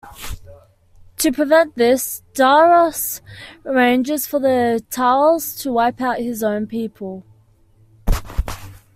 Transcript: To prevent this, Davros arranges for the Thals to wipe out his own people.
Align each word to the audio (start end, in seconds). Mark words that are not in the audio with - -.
To 1.17 1.31
prevent 1.31 1.75
this, 1.75 2.23
Davros 2.33 3.21
arranges 3.63 4.25
for 4.25 4.39
the 4.39 4.83
Thals 4.89 5.61
to 5.61 5.71
wipe 5.71 6.01
out 6.01 6.17
his 6.17 6.41
own 6.41 6.65
people. 6.65 7.23